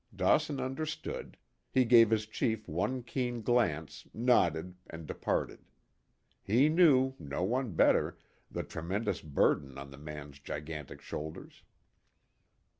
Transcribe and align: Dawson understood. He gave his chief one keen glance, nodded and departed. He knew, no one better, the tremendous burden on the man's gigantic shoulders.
Dawson 0.15 0.59
understood. 0.59 1.37
He 1.69 1.85
gave 1.85 2.09
his 2.09 2.25
chief 2.25 2.67
one 2.67 3.03
keen 3.03 3.43
glance, 3.43 4.07
nodded 4.15 4.73
and 4.89 5.05
departed. 5.05 5.59
He 6.41 6.69
knew, 6.69 7.13
no 7.19 7.43
one 7.43 7.73
better, 7.73 8.17
the 8.49 8.63
tremendous 8.63 9.21
burden 9.21 9.77
on 9.77 9.91
the 9.91 9.99
man's 9.99 10.39
gigantic 10.39 11.01
shoulders. 11.01 11.61